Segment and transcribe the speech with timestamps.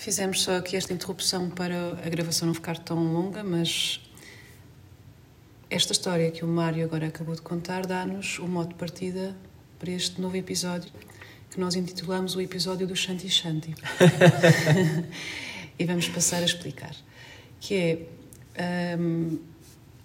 [0.00, 4.00] Fizemos só aqui esta interrupção para a gravação não ficar tão longa, mas
[5.68, 9.36] esta história que o Mário agora acabou de contar dá-nos o modo de partida
[9.78, 10.90] para este novo episódio
[11.50, 13.74] que nós intitulamos o episódio do Shanti Shanti.
[15.78, 16.96] e vamos passar a explicar.
[17.60, 18.06] Que
[18.54, 19.38] é, um,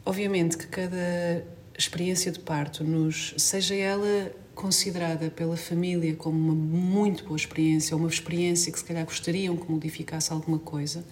[0.04, 1.41] obviamente que cada
[1.77, 8.07] experiência de parto nos, seja ela considerada pela família como uma muito boa experiência, uma
[8.07, 11.05] experiência que se calhar gostariam que modificasse alguma coisa.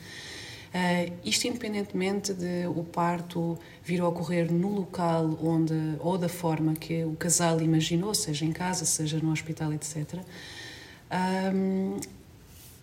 [0.73, 6.73] Uh, isto independentemente de o parto vir a ocorrer no local onde ou da forma
[6.73, 10.19] que o casal imaginou, seja em casa, seja no hospital, etc.
[11.53, 11.99] Um,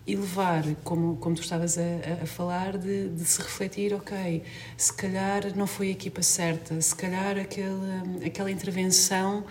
[0.07, 4.41] e levar, como, como tu estavas a, a falar, de, de, se refletir, ok,
[4.77, 9.43] se calhar não foi a equipa certa, se calhar aquela, aquela intervenção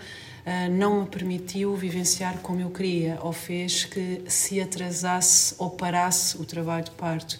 [0.71, 6.45] não me permitiu vivenciar como eu queria, ou fez que se atrasasse ou parasse o
[6.45, 7.39] trabalho de parto.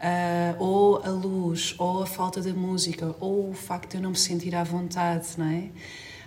[0.00, 4.10] Uh, ou a luz, ou a falta da música, ou o facto de eu não
[4.10, 5.64] me sentir à vontade, não é?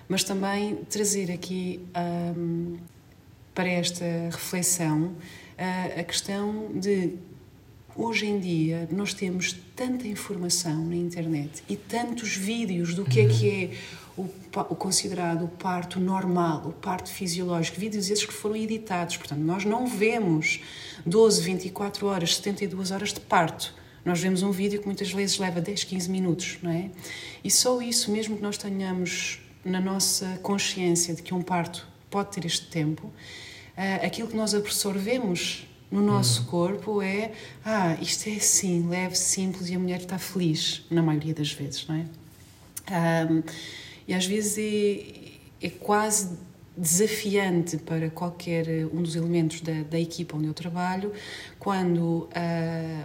[0.07, 1.83] Mas também trazer aqui
[2.37, 2.77] um,
[3.55, 7.15] para esta reflexão uh, a questão de
[7.95, 13.27] hoje em dia nós temos tanta informação na internet e tantos vídeos do que é
[13.27, 13.71] que é
[14.17, 19.17] o, o, considerado o parto normal, o parto fisiológico, vídeos esses que foram editados.
[19.17, 20.59] Portanto, nós não vemos
[21.05, 23.73] 12, 24 horas, 72 horas de parto.
[24.05, 26.89] Nós vemos um vídeo que muitas vezes leva 10, 15 minutos, não é?
[27.43, 32.31] E só isso, mesmo que nós tenhamos na nossa consciência de que um parto pode
[32.31, 36.47] ter este tempo, uh, aquilo que nós absorvemos no nosso uhum.
[36.47, 37.31] corpo é
[37.63, 41.87] ah, isto é assim, leve, simples e a mulher está feliz, na maioria das vezes,
[41.87, 42.05] não é?
[43.31, 43.43] Um,
[44.07, 46.37] e às vezes é, é quase
[46.75, 51.13] desafiante para qualquer um dos elementos da, da equipa onde eu trabalho
[51.59, 52.29] quando uh,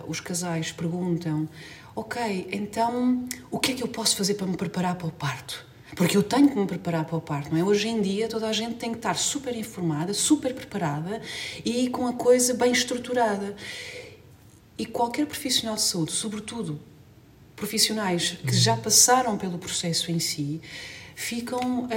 [0.09, 1.49] os casais perguntam
[1.95, 5.67] ok, então o que é que eu posso fazer para me preparar para o parto?
[5.97, 7.65] Porque eu tenho que me preparar para o parto, não é?
[7.65, 11.21] Hoje em dia toda a gente tem que estar super informada, super preparada
[11.65, 13.57] e com a coisa bem estruturada.
[14.79, 16.79] E qualquer profissional de saúde, sobretudo
[17.59, 20.61] profissionais que já passaram pelo processo em si,
[21.15, 21.89] ficam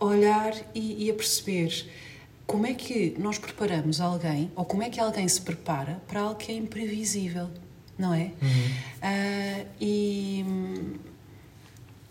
[0.00, 1.86] a olhar e, e a perceber
[2.46, 6.36] como é que nós preparamos alguém ou como é que alguém se prepara para algo
[6.36, 7.50] que é imprevisível,
[7.98, 8.32] não é?
[8.40, 8.68] Uhum.
[9.02, 10.44] Uh, e,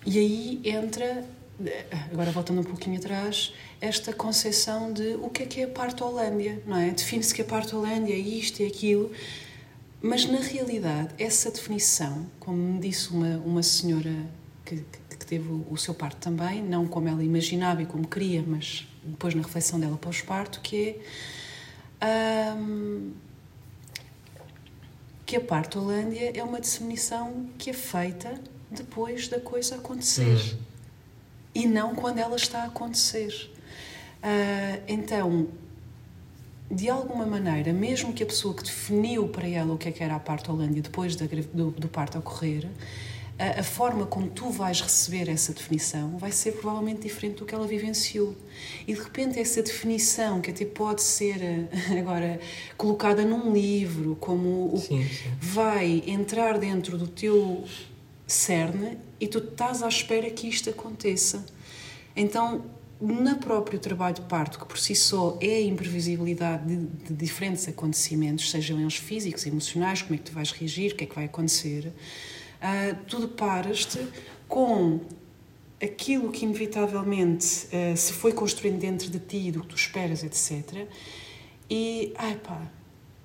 [0.06, 1.26] e aí entra,
[2.12, 3.52] agora voltando um pouquinho atrás,
[3.82, 6.92] esta concepção de o que é que é a parte Holândia, não é?
[6.92, 9.12] Define-se que a parte Holândia é isto e aquilo,
[10.02, 14.14] mas na realidade essa definição, como me disse uma, uma senhora
[14.64, 18.08] que, que, que teve o, o, seu parto também, não como ela imaginava e como
[18.08, 21.00] queria, mas depois na reflexão dela pós-parto, que
[22.00, 23.14] é um,
[25.26, 30.58] que a parte Holândia é uma definição que é feita depois da coisa acontecer hum.
[31.56, 33.52] e não quando ela está a acontecer.
[34.18, 35.48] Uh, então,
[36.70, 40.04] de alguma maneira, mesmo que a pessoa que definiu para ela o que, é que
[40.04, 42.68] era a parte Holândia depois da, do, do parto ocorrer,
[43.40, 47.54] a, a, forma como tu vais receber essa definição vai ser provavelmente diferente do que
[47.54, 48.36] ela vivenciou.
[48.88, 52.40] E de repente, essa definição, que até pode ser agora
[52.76, 55.32] colocada num livro, como o, sim, sim.
[55.40, 57.64] vai entrar dentro do teu
[58.26, 61.46] cerne e tu estás à espera que isto aconteça.
[62.16, 62.66] Então,
[63.00, 67.68] no próprio trabalho de parto, que por si só é a imprevisibilidade de, de, diferentes
[67.68, 71.16] acontecimentos, sejam eles físicos, emocionais, como é que tu vais reagir, o que é que
[71.16, 74.00] vai acontecer, uh, tu deparas-te
[74.48, 75.00] com
[75.82, 80.88] aquilo que inevitavelmente uh, se foi construindo dentro de ti, do que tu esperas, etc.
[81.70, 82.72] E, ai pá,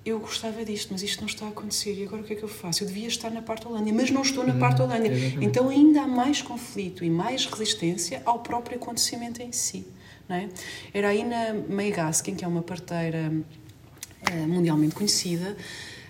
[0.05, 2.43] eu gostava disto, mas isto não está a acontecer, e agora o que é que
[2.43, 2.83] eu faço?
[2.83, 5.11] Eu devia estar na parte Holândia, mas não estou na parte Holândia.
[5.41, 9.87] Então ainda há mais conflito e mais resistência ao próprio acontecimento em si.
[10.27, 10.49] Não é?
[10.93, 13.33] Era aí na May Gaskin, que é uma parteira
[14.29, 15.55] eh, mundialmente conhecida,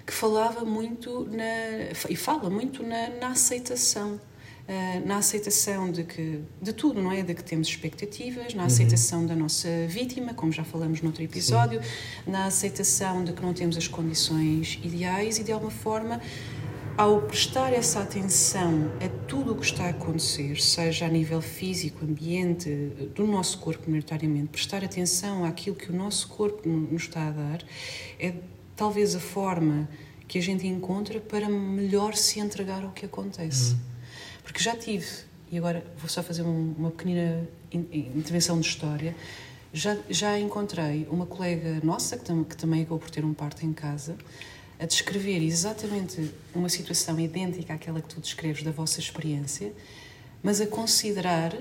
[0.06, 4.19] que falava muito na, e fala muito na, na aceitação
[4.65, 7.21] eh, na aceitação de que de tudo, não é?
[7.21, 8.68] De que temos expectativas, na uhum.
[8.68, 12.31] aceitação da nossa vítima, como já falamos no outro episódio, Sim.
[12.31, 16.21] na aceitação de que não temos as condições ideais e de alguma forma
[16.95, 22.06] ao prestar essa atenção a tudo o que está a acontecer, seja a nível físico,
[22.06, 22.69] ambiente,
[23.15, 27.63] do nosso corpo, maioritariamente, prestar atenção àquilo que o nosso corpo nos está a dar,
[28.19, 28.33] é
[28.75, 29.89] talvez a forma
[30.27, 33.74] que a gente encontra para melhor se entregar ao que acontece.
[33.74, 33.92] Uhum.
[34.43, 35.07] Porque já tive,
[35.51, 39.15] e agora vou só fazer uma pequenina intervenção de história,
[39.75, 43.65] Já, já encontrei uma colega nossa, que, tam, que também acabou por ter um parto
[43.65, 44.15] em casa,
[44.79, 49.73] a descrever exatamente uma situação idêntica àquela que tu descreves da vossa experiência,
[50.43, 51.57] mas a considerar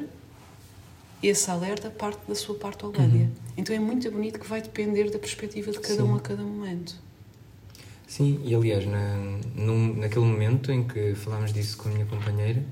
[1.23, 3.27] esse alerta parte da sua parte Holândia.
[3.27, 3.33] Uhum.
[3.57, 6.03] Então é muito bonito que vai depender da perspectiva de cada Sim.
[6.03, 7.01] um a cada momento.
[8.13, 9.17] Sim, e aliás, na,
[9.57, 12.63] num, naquele momento em que falámos disso com a minha companheira,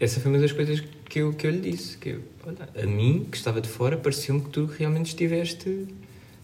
[0.00, 1.96] essa foi uma das coisas que eu, que eu lhe disse.
[1.96, 5.86] Que eu, olha, a mim, que estava de fora, pareceu-me que tu realmente estiveste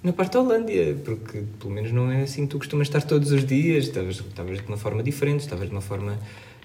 [0.05, 3.33] na parte da Holândia, porque pelo menos não é assim que tu costumas estar todos
[3.33, 6.17] os dias, estavas, estavas de uma forma diferente, estavas de uma forma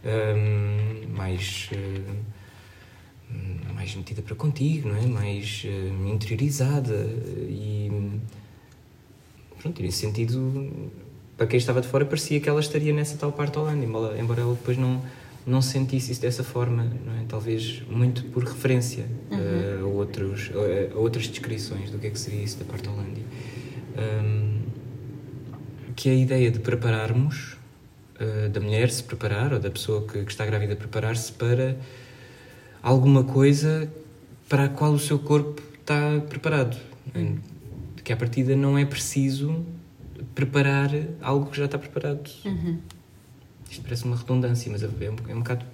[0.06, 1.72] hum, mais.
[1.74, 2.22] Hum,
[3.74, 5.08] mais metida para contigo, não é?
[5.08, 7.04] Mais hum, interiorizada
[7.50, 7.90] e.
[9.60, 10.92] Pronto, nesse sentido,
[11.38, 14.20] para quem estava de fora, parecia que ela estaria nessa tal parte da Holândia, embora,
[14.20, 15.02] embora ela depois não
[15.48, 17.26] não sentisse isso dessa forma, é?
[17.26, 19.38] talvez muito por referência uhum.
[19.38, 22.90] uh, a, outros, a, a, outras descrições do que é que seria isso da parte
[22.90, 23.24] Holândia.
[23.98, 24.60] Um,
[25.96, 27.56] que a ideia de prepararmos,
[28.20, 31.78] uh, da mulher se preparar, ou da pessoa que, que está grávida preparar-se para
[32.84, 33.90] alguma coisa
[34.50, 36.78] para a qual o seu corpo está preparado.
[37.16, 37.38] Uhum.
[38.04, 39.66] Que à partida não é preciso
[40.36, 40.90] preparar
[41.22, 42.30] algo que já está preparado.
[42.46, 42.80] Uhum.
[43.70, 45.66] Isto parece uma redundância, mas é um, é um bocado.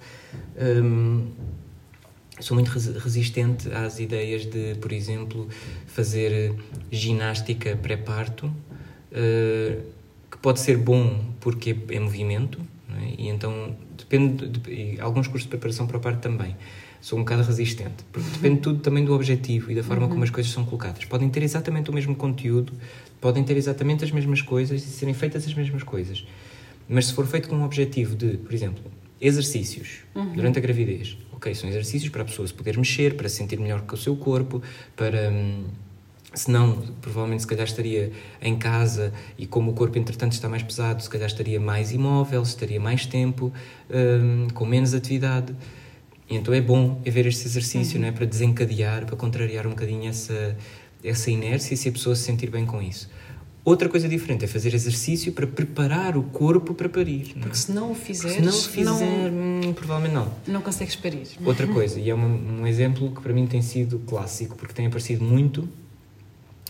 [0.82, 1.28] Um,
[2.40, 5.48] sou muito resistente às ideias de, por exemplo,
[5.86, 6.54] fazer
[6.90, 9.82] ginástica pré-parto, uh,
[10.30, 12.60] que pode ser bom porque é, movimento,
[13.00, 13.14] é?
[13.18, 13.76] e então
[14.18, 14.48] depende.
[14.48, 16.56] De, de, alguns cursos de preparação para o parto também.
[17.00, 20.10] Sou um bocado resistente, porque depende tudo também do objetivo e da forma uhum.
[20.10, 21.04] como as coisas são colocadas.
[21.04, 22.72] Podem ter exatamente o mesmo conteúdo,
[23.20, 26.24] podem ter exatamente as mesmas coisas e serem feitas as mesmas coisas
[26.88, 28.82] mas se for feito com o objetivo de, por exemplo,
[29.20, 30.32] exercícios uhum.
[30.32, 33.58] durante a gravidez, ok, são exercícios para a pessoa se poder mexer, para se sentir
[33.58, 34.62] melhor com o seu corpo,
[34.96, 35.30] para.
[35.30, 35.64] Hum,
[36.34, 40.62] se não, provavelmente se calhar estaria em casa e como o corpo entretanto está mais
[40.62, 43.52] pesado, se calhar estaria mais imóvel, estaria mais tempo,
[43.90, 45.54] um, com menos atividade.
[46.28, 48.02] E então é bom haver este exercício, uhum.
[48.02, 48.12] não é?
[48.12, 50.56] Para desencadear, para contrariar um bocadinho essa,
[51.02, 53.08] essa inércia e se a pessoa se sentir bem com isso.
[53.64, 57.32] Outra coisa diferente é fazer exercício para preparar o corpo para parir.
[57.34, 57.44] Não é?
[57.44, 60.30] Porque se não o fizeres, se não o fizer, não, hum, provavelmente não.
[60.46, 61.26] Não consegues parir.
[61.42, 64.86] Outra coisa, e é um, um exemplo que para mim tem sido clássico, porque tem
[64.86, 65.66] aparecido muito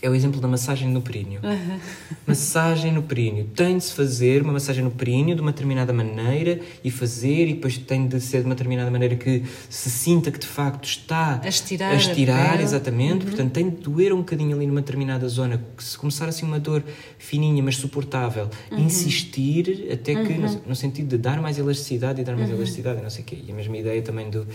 [0.05, 1.41] é o exemplo da massagem no períneo.
[1.43, 1.79] Uhum.
[2.27, 3.45] Massagem no períneo.
[3.55, 7.53] Tem de se fazer uma massagem no períneo de uma determinada maneira e fazer, e
[7.55, 11.41] depois tem de ser de uma determinada maneira que se sinta que de facto está
[11.43, 11.91] a estirar.
[11.91, 13.25] A estirar, a exatamente.
[13.25, 13.31] Uhum.
[13.31, 15.59] Portanto, tem de doer um bocadinho ali numa determinada zona.
[15.79, 16.83] Se começar assim uma dor
[17.17, 18.79] fininha, mas suportável, uhum.
[18.79, 20.61] insistir até que, no, uhum.
[20.67, 22.57] no, sentido de dar mais elasticidade e dar mais uhum.
[22.57, 23.39] elasticidade, não sei o quê.
[23.47, 24.45] E a mesma ideia também do.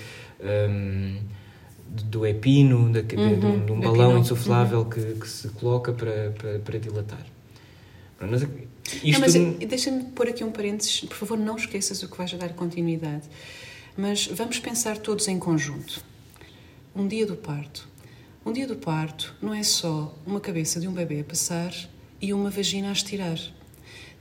[0.41, 1.17] Um,
[1.91, 4.91] do epino, de, uhum, de, um, de um balão insuflável uhum.
[4.91, 7.27] que, que, se coloca para, para, para dilatar.
[8.21, 8.43] Mas,
[9.03, 9.21] isto...
[9.21, 12.51] mas eh, deixa-me pôr aqui um parênteses, por favor, não esqueças o que vais dar
[12.51, 13.25] continuidade.
[13.97, 16.05] Mas vamos pensar todos em conjunto.
[16.95, 17.89] Um dia do parto.
[18.45, 21.75] Um dia do parto não é só uma cabeça de um bebê a passar
[22.21, 23.39] e uma vagina a estirar.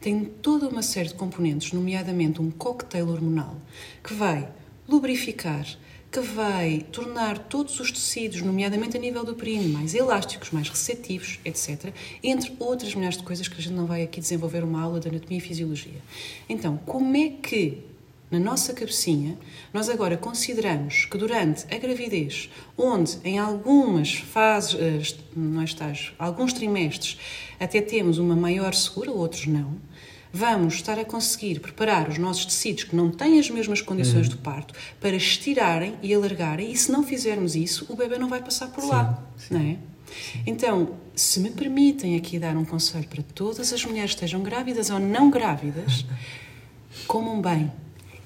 [0.01, 3.57] Tem toda uma série de componentes, nomeadamente um cocktail hormonal,
[4.03, 4.49] que vai
[4.87, 5.65] lubrificar,
[6.11, 11.39] que vai tornar todos os tecidos, nomeadamente a nível do períneo, mais elásticos, mais receptivos,
[11.45, 14.99] etc., entre outras milhares de coisas que a gente não vai aqui desenvolver uma aula
[14.99, 16.01] de anatomia e fisiologia.
[16.47, 17.83] Então, como é que
[18.31, 19.37] na nossa cabecinha,
[19.73, 22.47] nós agora consideramos que durante a gravidez,
[22.77, 27.17] onde em algumas fases, eh, não é estágio, alguns trimestres,
[27.59, 29.77] até temos uma maior segura, outros não,
[30.31, 34.33] vamos estar a conseguir preparar os nossos tecidos que não têm as mesmas condições uhum.
[34.33, 38.41] do parto para estirarem e alargarem, e se não fizermos isso, o bebê não vai
[38.41, 39.53] passar por sim, lá, sim.
[39.53, 39.77] não é?
[40.45, 44.99] Então, se me permitem aqui dar um conselho para todas as mulheres, estejam grávidas ou
[44.99, 46.05] não grávidas,
[47.07, 47.71] comam bem,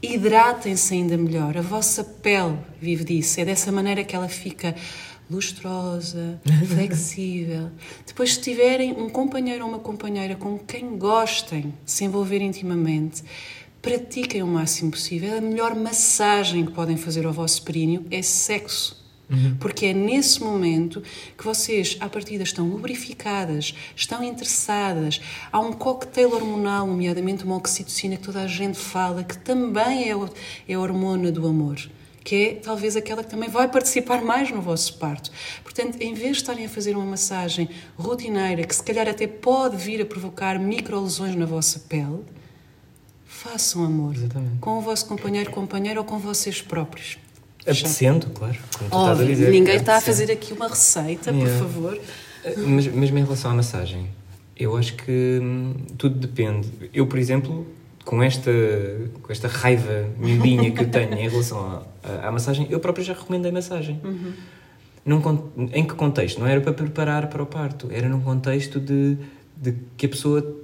[0.02, 1.58] hidratem-se ainda melhor.
[1.58, 4.76] A vossa pele vive disso, é dessa maneira que ela fica
[5.30, 7.70] lustrosa, flexível.
[8.06, 13.24] Depois, se tiverem um companheiro ou uma companheira com quem gostem de se envolver intimamente,
[13.82, 15.38] pratiquem o máximo possível.
[15.38, 19.04] A melhor massagem que podem fazer ao vosso períneo é sexo.
[19.30, 19.56] Uhum.
[19.60, 21.02] Porque é nesse momento
[21.38, 25.22] que vocês, à partida, estão lubrificadas, estão interessadas.
[25.52, 30.16] Há um coquetel hormonal, nomeadamente uma oxitocina, que toda a gente fala, que também é,
[30.68, 31.78] é a hormona do amor
[32.24, 35.30] que é talvez aquela que também vai participar mais no vosso parto.
[35.64, 39.76] Portanto, em vez de estarem a fazer uma massagem rotineira, que se calhar até pode
[39.78, 42.20] vir a provocar microlesões na vossa pele,
[43.26, 44.60] façam amor Exatamente.
[44.60, 47.18] com o vosso companheiro, companheira ou com vocês próprios.
[47.62, 48.56] Apetecendo, claro.
[48.78, 49.50] Como tu estás a Óbvio, dizer.
[49.52, 51.58] ninguém está a fazer aqui uma receita, Yeah.
[51.58, 52.02] por favor.
[52.68, 54.08] Mas mesmo em relação à massagem,
[54.58, 56.70] eu acho que hum, tudo depende.
[56.94, 57.66] Eu, por exemplo,
[58.06, 58.52] com esta,
[59.22, 63.14] com esta raiva miudinha que eu tenho em relação à, à, massagem, eu próprio já
[63.14, 64.00] recomendei massagem.
[65.06, 66.40] Num con- em que contexto?
[66.40, 69.18] Não era para preparar para o parto, era num contexto de,
[69.62, 70.56] de que a pessoa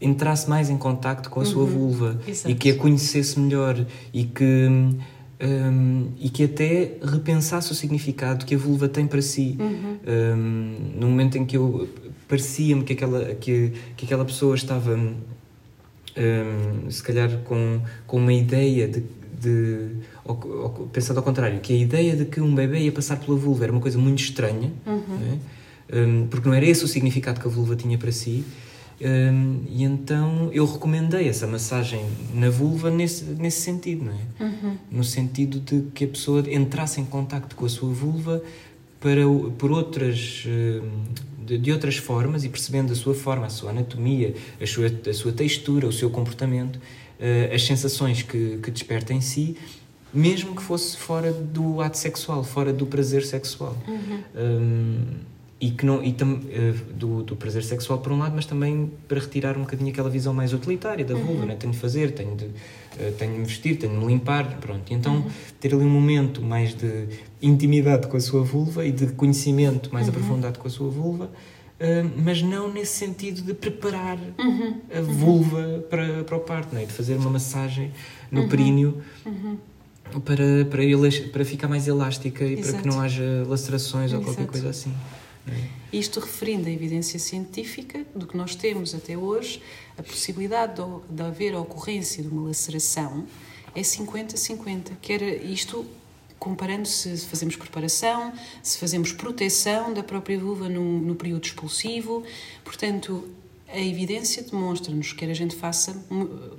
[0.00, 2.50] entrasse mais em contacto com a sua vulva Exato.
[2.50, 4.44] e que a conhecesse melhor e que,
[5.40, 9.56] hum, e que até repensasse o significado que a vulva tem para si.
[9.58, 11.88] Hum, no momento em que eu
[12.28, 14.98] parecia-me que aquela, que, que aquela pessoa estava,
[16.16, 19.02] hum, se calhar, com, com uma ideia de.
[19.40, 19.88] de
[20.24, 23.36] ou, ou, pensando ao contrário, que a ideia de que um bebê ia passar pela
[23.36, 25.38] vulva era uma coisa muito estranha, não é?
[25.98, 28.44] Hum, porque não era esse o significado que a vulva tinha para si.
[29.00, 34.46] Hum, e então eu recomendei essa massagem na vulva nesse, nesse sentido, não é?
[34.90, 38.42] No sentido de que a pessoa entrasse em contacto com a sua vulva
[39.00, 39.22] para,
[39.58, 41.04] por outras, hum,
[41.44, 45.14] de, de outras formas e percebendo a sua forma, a sua anatomia, a sua, a
[45.14, 46.80] sua textura, o seu comportamento,
[47.18, 49.56] eh, as sensações que, que desperta em si,
[50.12, 53.76] mesmo que fosse fora do ato sexual, fora do prazer sexual.
[54.34, 55.04] Hum,
[55.58, 58.90] e que não e tam, eh, do, do prazer sexual por um lado, mas também
[59.08, 61.56] para retirar um bocadinho aquela visão mais utilitária da vulva, né?
[61.58, 62.50] tenho de fazer, tenho de,
[62.98, 64.90] eh, tenho de me vestir, tenho de me limpar, pronto.
[64.90, 65.24] E então
[65.58, 67.06] ter ali um momento mais de
[67.40, 71.30] intimidade com a sua vulva e de conhecimento mais aprofundado com a sua vulva,
[71.80, 74.18] eh, mas não nesse sentido de preparar
[74.94, 76.84] a vulva para, para o parto, né?
[76.84, 77.92] de fazer uma massagem
[78.30, 78.98] no períneo
[80.22, 82.88] para, para, elas, para ficar mais elástica e para que Exato.
[82.88, 84.52] não haja lacerações ou qualquer Exato.
[84.52, 84.92] coisa assim.
[85.92, 89.62] Isto referindo a evidência científica do que nós temos até hoje,
[89.96, 93.26] a possibilidade de, de haver a ocorrência de uma laceração
[93.74, 94.92] é 50-50.
[95.00, 95.86] Que era isto
[96.38, 102.24] comparando se fazemos preparação, se fazemos proteção da própria vulva no, no período expulsivo.
[102.64, 103.28] Portanto,
[103.68, 106.04] a evidência demonstra-nos que quer a gente faça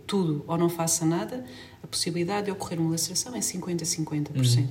[0.06, 1.46] tudo ou não faça nada,
[1.84, 4.67] a possibilidade de ocorrer uma laceração é 50-50%.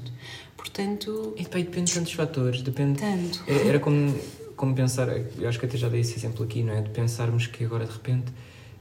[0.56, 2.98] Portanto, E e depende de tantos fatores, depende.
[2.98, 3.44] tanto.
[3.46, 4.14] Era, era como,
[4.56, 5.08] como pensar,
[5.38, 6.82] eu acho que até já dei esse exemplo aqui, não é?
[6.82, 8.32] De pensarmos que agora de repente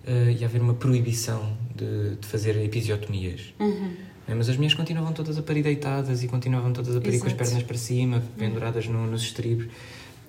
[0.06, 3.54] eh, ia haver uma proibição de, de fazer episiotomias.
[3.60, 3.94] Uhum.
[4.28, 4.34] É?
[4.34, 7.34] Mas as minhas continuavam todas a parir deitadas e continuavam todas a parir com as
[7.34, 9.68] pernas para cima, penduradas no, nos estribos.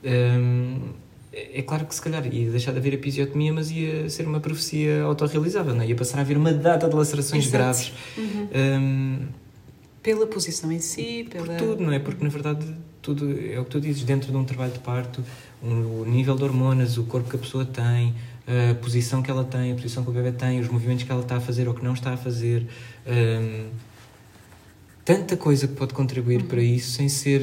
[0.05, 0.91] Hum,
[1.55, 5.03] é claro que se calhar ia deixar de haver episiotomia, mas ia ser uma profecia
[5.03, 5.89] autorrealizável, não é?
[5.89, 7.57] Ia passar a haver uma data de lacerações Exato.
[7.63, 7.93] graves.
[8.19, 9.27] Hum,
[10.03, 11.59] Pela posição em si, por pela.
[11.59, 11.99] tudo, não é?
[11.99, 12.65] Porque na verdade
[13.03, 15.23] tudo é o que tu dizes, dentro de um trabalho de parto,
[15.63, 18.15] um- o nível de hormonas, o corpo que a pessoa tem,
[18.71, 21.23] a posição que ela tem, a posição que o bebê tem, os movimentos que ela
[21.23, 22.67] está a fazer ou que não está a fazer.
[23.07, 23.67] hum,
[25.05, 27.43] tanta coisa que pode contribuir para isso sem ser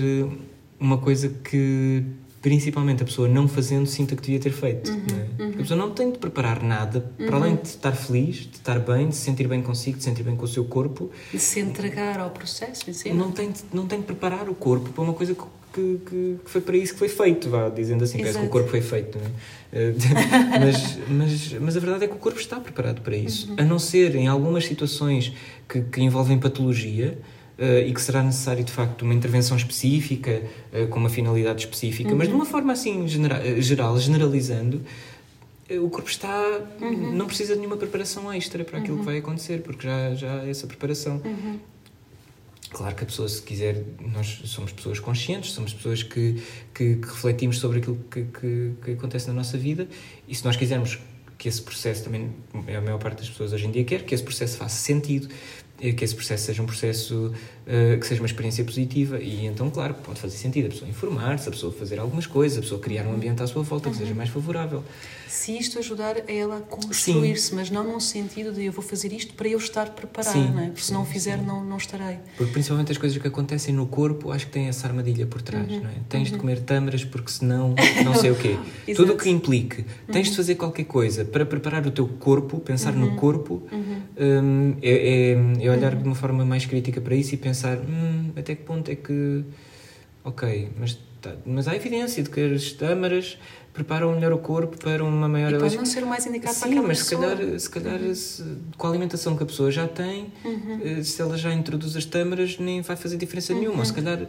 [0.79, 2.03] uma coisa que
[2.43, 4.91] principalmente a pessoa não fazendo sinta que devia ter feito.
[4.91, 5.23] não é?
[5.38, 8.77] Porque A pessoa não tem de preparar nada para além de estar feliz, de estar
[8.79, 11.39] bem, de se sentir bem consigo, de se sentir bem com o seu corpo de
[11.39, 13.12] se entregar ao processo si.
[13.13, 15.41] não tem, de- não tem de preparar o corpo para uma coisa que,
[15.73, 18.69] que, que- foi para isso que foi feito, vá, dizendo assim, parece que o corpo
[18.69, 19.31] foi feito, é?
[19.71, 19.93] Eh,
[20.59, 23.55] mas, mas, mas a verdade é que o corpo está preparado para isso, Uhum.
[23.57, 25.31] a não ser em algumas situações
[25.67, 27.17] que, que envolvem patologia
[27.57, 30.41] eh, e que será necessário de facto uma intervenção específica,
[30.72, 32.33] eh, com uma finalidade específica, mas Uhum.
[32.33, 34.81] de uma forma assim genera- eh, geral, generalizando,
[35.69, 36.62] eh, o corpo está.
[36.81, 37.13] Uhum.
[37.15, 40.50] não precisa de nenhuma preparação extra para aquilo que vai acontecer, porque já, já há
[40.50, 41.22] essa preparação.
[41.24, 41.60] Uhum.
[42.72, 43.83] Claro que a pessoa, se quiser,
[44.13, 46.41] nós somos pessoas conscientes, somos pessoas que,
[46.74, 49.88] que, que refletimos sobre aquilo que, que, que acontece na nossa vida
[50.27, 50.98] e se nós quisermos
[51.38, 52.31] que esse processo também,
[52.75, 55.27] a maior parte das pessoas hoje em dia quer, que esse processo faça sentido,
[55.91, 57.33] que esse processo seja um processo
[57.65, 61.48] eh, que seja uma experiência positiva e então, claro, pode fazer sentido a pessoa informar-se,
[61.48, 64.13] a pessoa fazer algumas coisas, a pessoa criar um ambiente à sua volta que seja
[64.13, 64.84] mais favorável.
[65.29, 69.12] Se isto ajudar a ela a construir-se, mas não num sentido de eu vou fazer
[69.13, 70.65] isto para eu estar preparada, Sim, não é?
[70.67, 71.46] Porque se não fizer, sim.
[71.46, 72.20] não, não estarei.
[72.38, 75.67] Porque principalmente as coisas que acontecem no corpo, acho que têm essa armadilha por trás,
[75.67, 75.96] não é?
[76.08, 78.58] Tens de comer tâmaras porque senão não sei o quê.
[78.93, 82.93] Tudo o que implique, tens de fazer qualquer coisa para preparar o teu corpo, pensar
[82.93, 87.38] no corpo, hum, é, é, é olhar de uma forma mais crítica para isso e
[87.38, 87.52] pensar
[87.88, 89.43] hum, até que ponto é que.
[90.24, 93.38] Ok, mas, tá- mas há evidência de que as tâmaras
[93.74, 96.68] preparam melhor o corpo para uma maior E pode não ser o mais indicado para
[96.68, 97.36] Sim, aquela mas se pessoa.
[97.36, 98.44] calhar, se calhar se-
[98.77, 100.27] com a alimentação que a pessoa já tem,
[100.84, 103.80] eh, se ela já introduz as tâmaras, nem vai fazer diferença nenhuma.
[103.80, 104.27] Ou se calhar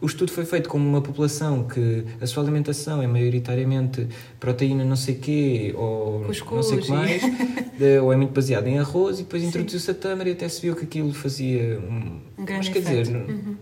[0.00, 4.06] o estudo foi feito com uma população que a sua alimentação é maioritariamente
[4.40, 7.20] proteína não sei quê, ou não Cuscuz sei o que mais,
[7.78, 10.62] de- ou é muito baseado em arroz, e depois introduziu-se a tâmara e até se
[10.62, 12.20] viu que aquilo fazia um...
[12.38, 13.12] Um grande mas quer dizer, efeito.
[13.12, 13.56] não-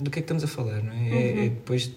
[0.00, 0.96] do que é que estamos a falar, não é?
[0.96, 1.12] Uhum.
[1.14, 1.48] É, é, uhum.
[1.50, 1.92] depois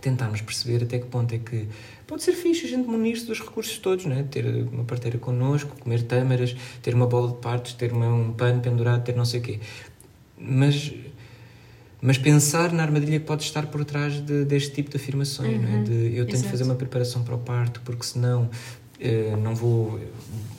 [0.00, 1.68] tentarmos perceber até que ponto é que
[2.06, 4.22] pode ser fixe a gente munir-se dos recursos todos, não é?
[4.22, 8.60] Ter uma parteira connosco, comer tâmaras, ter uma bola de partos, ter uma, um pano
[8.60, 9.60] pendurado, ter não sei o quê.
[10.38, 10.92] Mas
[12.00, 15.62] mas pensar na armadilha que pode estar por trás de, deste tipo de afirmações, uhum.
[15.62, 15.76] não é?
[15.76, 15.84] Uhum.
[15.84, 16.42] De eu tenho Exato.
[16.42, 18.48] de fazer uma preparação para o parto, porque senão
[19.00, 19.98] uh, não vou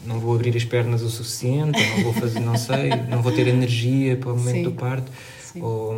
[0.05, 3.47] não vou abrir as pernas o suficiente, não vou fazer, não sei, não vou ter
[3.47, 4.63] energia para o momento Sim.
[4.63, 5.61] do parto, Sim.
[5.61, 5.93] ou,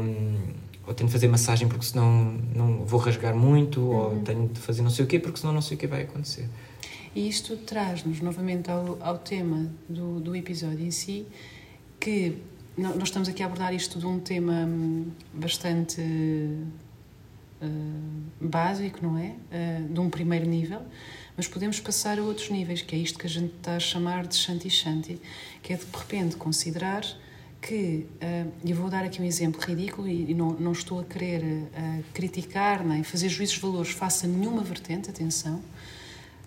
[0.86, 3.96] ou tenho de fazer massagem porque senão não vou rasgar muito, uhum.
[3.96, 6.04] ou tenho de fazer não sei o quê porque senão não sei o que vai
[6.04, 6.48] acontecer.
[7.14, 11.28] E isto traz-nos novamente ao, ao tema do, do episódio em si,
[12.00, 12.38] que
[12.78, 16.70] nós estamos aqui a abordar isto de um tema hum, bastante uh,
[18.40, 19.36] básico, não é?
[19.52, 20.82] Uh, de um primeiro nível,
[21.36, 24.26] mas podemos passar a outros níveis, que é isto que a gente está a chamar
[24.26, 25.22] de Shanti Shanti,
[25.62, 27.06] que é de, de repente considerar
[27.62, 31.04] que, uh, e vou dar aqui um exemplo ridículo e, e não, não estou a
[31.04, 35.58] querer uh, criticar nem fazer juízos de valores face a nenhuma vertente, atenção,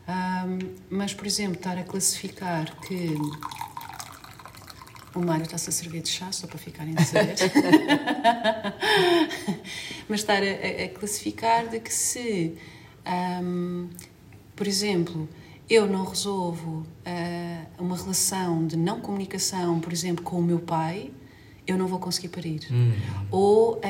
[0.08, 3.14] uh, mas, por exemplo, estar a classificar que
[5.14, 7.36] o Mário está-se a servir de chá, só para ficarem a saber.
[10.08, 12.56] Mas estar a, a, classificar de que se,
[13.40, 13.88] um,
[14.56, 15.28] por exemplo,
[15.68, 21.10] eu não resolvo uh, uma relação de não comunicação, por exemplo, com o meu pai,
[21.66, 22.60] eu não vou conseguir parir.
[22.70, 22.92] Hum.
[23.30, 23.80] Ou uh,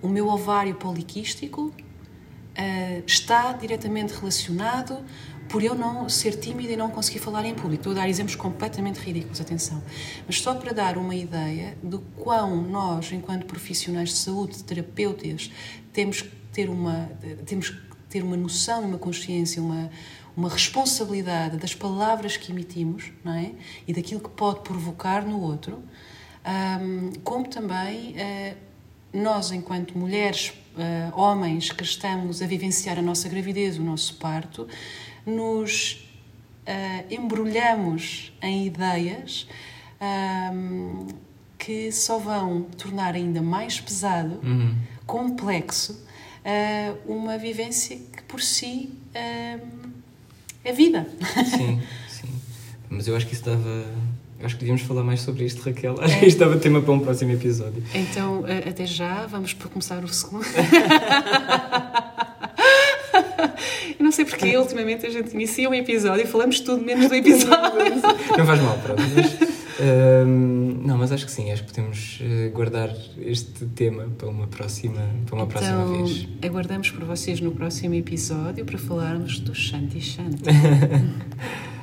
[0.00, 5.04] o meu ovário poliquístico uh, está diretamente relacionado
[5.48, 7.74] por eu não ser tímida e não conseguir falar em público.
[7.82, 9.80] Estou a dar exemplos completamente ridículos, atenção.
[10.26, 15.52] Mas só para dar uma ideia do quão nós, enquanto profissionais de saúde, terapeutas,
[15.92, 17.08] temos que ter uma,
[17.44, 19.90] temos que ter uma noção, uma consciência, uma,
[20.36, 23.52] uma responsabilidade das palavras que emitimos não é?
[23.88, 25.82] e daquilo que pode provocar no outro,
[26.46, 28.56] um, como também uh,
[29.12, 34.68] nós, enquanto mulheres, uh, homens que estamos a vivenciar a nossa gravidez, o nosso parto,
[35.24, 36.06] nos
[36.66, 39.48] uh, embrulhamos em ideias
[40.52, 41.06] um,
[41.58, 44.76] que só vão tornar ainda mais pesado, uhum.
[45.06, 46.04] complexo,
[47.06, 48.92] uma vivência que por si
[50.66, 51.06] é vida.
[51.56, 52.28] Sim, sim.
[52.90, 53.84] Mas eu acho que isso dava.
[54.42, 55.94] Acho que devíamos falar mais sobre isto, Raquel.
[56.00, 56.18] Acho é.
[56.18, 57.82] que isto dava tema para um próximo episódio.
[57.94, 60.44] Então, até já, vamos para começar o segundo.
[63.98, 67.14] Eu não sei porque ultimamente a gente inicia um episódio e falamos tudo menos do
[67.14, 67.80] episódio.
[68.36, 69.02] não faz mal, pronto.
[69.14, 69.45] Mas,
[69.80, 74.46] hum, não, mas acho que sim, acho que podemos eh, guardar este tema para uma
[74.46, 76.28] próxima, para uma então, próxima vez.
[76.42, 80.44] Aguardamos por vocês no próximo episódio para falarmos do Shanti Shanti.